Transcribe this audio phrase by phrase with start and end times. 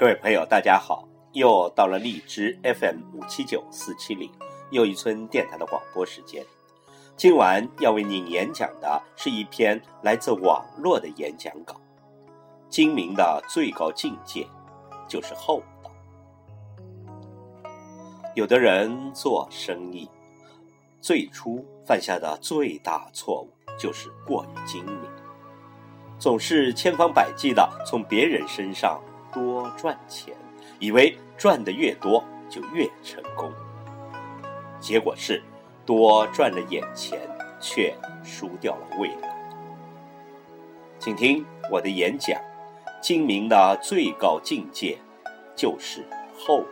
[0.00, 1.06] 各位朋友，大家好！
[1.32, 4.32] 又到了荔枝 FM 五七九四七零
[4.70, 6.42] 又一村电台的广播时间。
[7.18, 11.78] 今晚要为您演讲的是一篇来自网络的演讲稿。
[12.70, 14.46] 精明的最高境界
[15.06, 15.90] 就是厚道。
[18.34, 20.08] 有的人做生意，
[21.02, 24.96] 最初犯下的最大错误就是过于精明，
[26.18, 28.98] 总是千方百计的从别人身上。
[29.32, 30.34] 多赚钱，
[30.78, 33.52] 以为赚的越多就越成功，
[34.80, 35.42] 结果是
[35.86, 37.18] 多赚了眼前，
[37.60, 39.36] 却输掉了未来。
[40.98, 42.40] 请听我的演讲：
[43.00, 44.98] 精明的最高境界
[45.56, 46.04] 就是
[46.36, 46.64] 厚。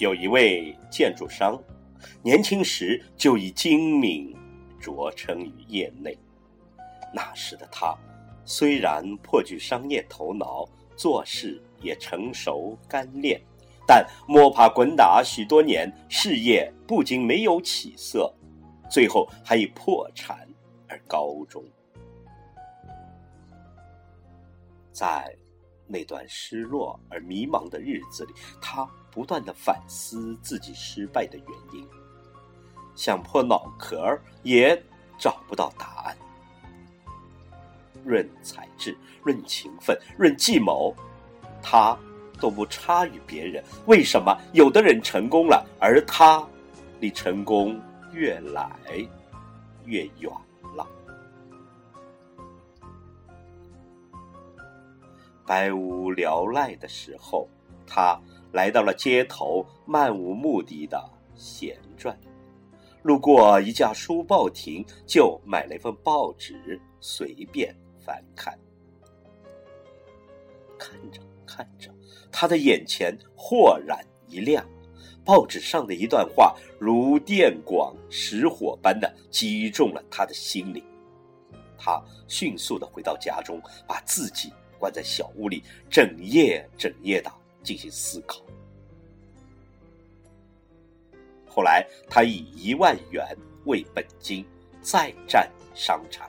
[0.00, 1.62] 有一位建筑商，
[2.22, 4.34] 年轻时就以精明
[4.80, 6.16] 着称于业内。
[7.12, 7.94] 那时的他，
[8.46, 10.66] 虽然颇具商业头脑，
[10.96, 13.38] 做事也成熟干练，
[13.86, 18.32] 但摸爬滚打许多年，事业不仅没有起色，
[18.88, 20.48] 最后还以破产
[20.88, 21.62] 而告终。
[24.92, 25.36] 在
[25.90, 28.88] 那段失落而迷茫的日子里，他。
[29.12, 31.84] 不断的反思自己失败的原因，
[32.94, 34.80] 想破脑壳也
[35.18, 36.16] 找不到答案。
[38.04, 40.94] 论才智，论勤奋，论计谋，
[41.60, 41.98] 他
[42.38, 43.64] 都不差于别人。
[43.86, 46.46] 为什么有的人成功了，而他
[47.00, 47.76] 离成功
[48.12, 48.70] 越来
[49.86, 50.32] 越远
[55.50, 57.48] 百无聊赖的时候，
[57.84, 58.16] 他。
[58.52, 62.16] 来到了街头，漫无目的的闲转，
[63.02, 67.72] 路过一家书报亭，就买了一份报纸，随便
[68.04, 68.58] 翻看。
[70.76, 71.94] 看着看着，
[72.32, 74.64] 他的眼前豁然一亮，
[75.24, 80.84] 报纸上的一段话如电光石火般的击中了他的心灵。
[81.78, 87.30] 他迅速的回到家中，把自己关在小屋里，整夜整夜的。
[87.62, 88.40] 进行思考。
[91.46, 93.22] 后来，他以一万元
[93.66, 94.42] 为本金，
[94.80, 96.26] 再战商场。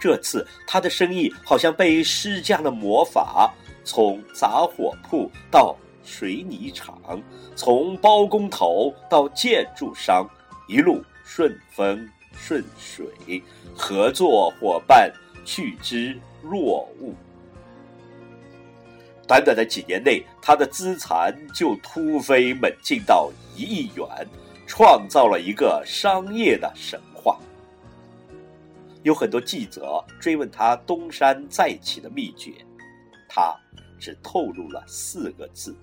[0.00, 3.54] 这次，他的生意好像被施加了魔法，
[3.84, 6.98] 从杂货铺到水泥厂，
[7.54, 10.26] 从包工头到建筑商，
[10.66, 13.06] 一路顺风顺水，
[13.76, 15.12] 合作伙伴
[15.44, 17.14] 趋之若鹜。
[19.26, 24.06] 短短的几年内，他的资产就突飞猛进到一亿元，
[24.66, 27.38] 创造了一个商业的神话。
[29.02, 32.52] 有很多记者追问他东山再起的秘诀，
[33.28, 33.56] 他
[33.98, 35.76] 只透露了四个字：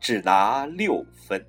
[0.00, 1.44] 只拿六分。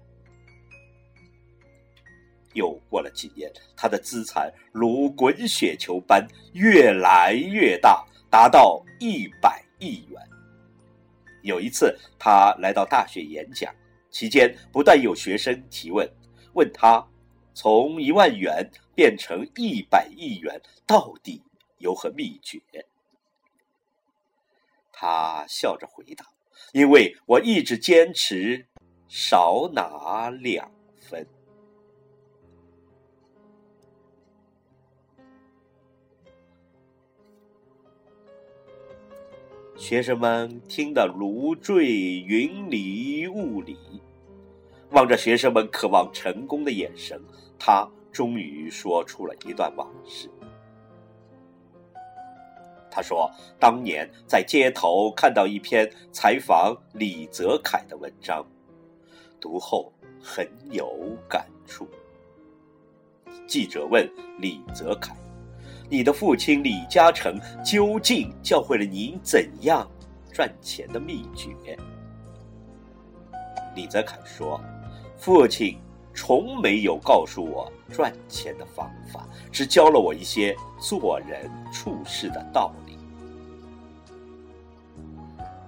[2.54, 10.19] 又过了几年，他的资产如滚雪球般越来越大，达到一百亿元。
[11.41, 13.74] 有一次，他来到大学演讲，
[14.09, 16.09] 期间不断有学生提问，
[16.53, 17.06] 问他
[17.53, 21.41] 从一万元变成一百亿元到底
[21.77, 22.62] 有何秘诀？
[24.91, 26.25] 他笑着回答
[26.74, 28.68] ：“因为我一直坚持
[29.07, 30.69] 少拿两
[31.00, 31.25] 分。”
[39.80, 43.78] 学生们听得如坠云里雾里，
[44.92, 47.18] 望着学生们渴望成功的眼神，
[47.58, 50.30] 他终于说出了一段往事。
[52.92, 58.46] 他说：“当年在街头看到一篇采访李泽楷的文章，
[59.40, 61.88] 读后很有感触。
[63.48, 64.08] 记者问
[64.40, 65.16] 李泽楷
[65.89, 69.89] ：‘你的父亲李嘉诚究竟教会了您怎样
[70.31, 71.50] 赚钱的秘诀？”
[73.75, 74.62] 李泽楷说
[75.18, 75.77] ：“父亲
[76.13, 82.97] 从没有告诉我赚钱的方法，只教了我一些做人处事的道理。”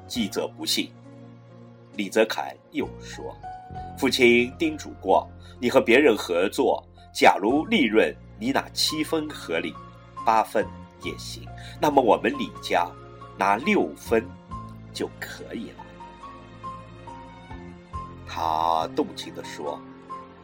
[0.08, 0.92] 记者不信，
[1.96, 3.36] 李泽楷又说
[3.98, 5.28] ：“父亲叮嘱过，
[5.60, 6.84] 你和别人合作，
[7.14, 9.74] 假如利润你拿七分合理，
[10.26, 10.66] 八分
[11.02, 11.48] 也行，
[11.80, 12.88] 那么我们李家
[13.38, 14.26] 拿六分
[14.94, 15.84] 就可以了。”
[18.28, 19.80] 他动情地说：“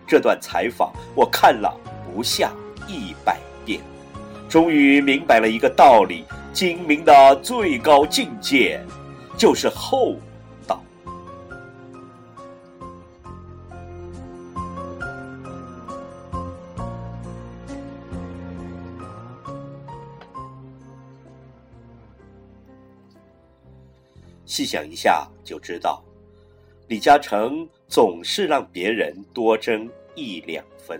[0.08, 1.74] 这段采访我看了
[2.06, 2.52] 不下
[2.88, 3.82] 一百遍，
[4.50, 8.84] 终于明白了一个道理：精明的最高境界。”
[9.38, 10.16] 就是厚
[24.48, 26.04] 细想一下就知道，
[26.88, 31.00] 李嘉诚总是让别人多争一两分，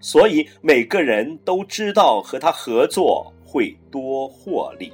[0.00, 4.92] 所以每个人都知道和他合作会多获利。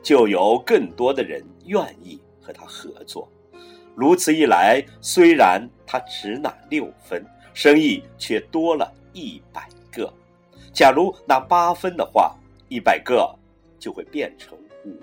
[0.00, 3.28] 就有更多的人愿意和他合作，
[3.94, 7.22] 如此一来，虽然他只拿六分，
[7.52, 10.10] 生意却多了一百个。
[10.72, 12.34] 假如拿八分的话，
[12.68, 13.28] 一百个
[13.78, 14.98] 就会变成五。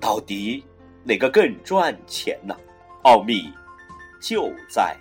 [0.00, 0.64] 到底
[1.04, 2.54] 哪个更赚钱呢？
[3.02, 3.52] 奥秘
[4.20, 4.96] 就在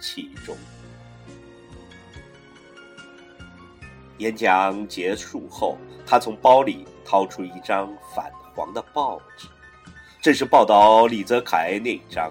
[0.00, 0.56] 其中。
[4.18, 6.86] 演讲结束后，他从包里。
[7.10, 9.48] 掏出一张反黄的报纸，
[10.20, 12.30] 这是报道李泽楷那张，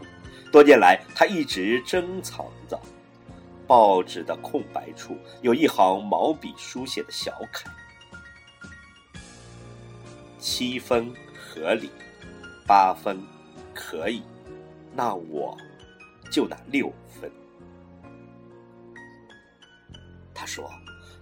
[0.52, 2.80] 多年来他一直珍藏着。
[3.66, 7.72] 报纸的空白处有一行毛笔书写的小楷
[10.38, 11.90] ：“七分合理，
[12.68, 13.18] 八分
[13.74, 14.22] 可以，
[14.94, 15.58] 那我
[16.30, 17.32] 就拿六分。”
[20.36, 20.70] 他说：“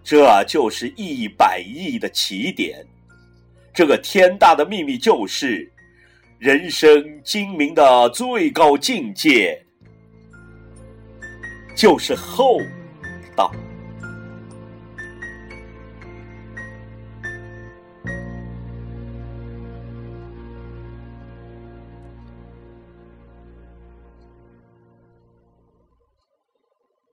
[0.03, 2.85] 这就是一百亿的起点。”
[3.73, 5.71] 这个天大的秘密就是，
[6.39, 9.65] 人生精明的最高境界，
[11.75, 12.59] 就是厚
[13.35, 13.53] 道。